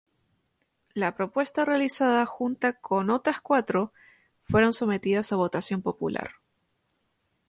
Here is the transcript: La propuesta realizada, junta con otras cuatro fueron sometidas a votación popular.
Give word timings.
La 0.95 1.13
propuesta 1.15 1.63
realizada, 1.63 2.25
junta 2.25 2.73
con 2.73 3.11
otras 3.11 3.39
cuatro 3.39 3.93
fueron 4.49 4.73
sometidas 4.73 5.31
a 5.31 5.35
votación 5.35 5.83
popular. 5.83 6.31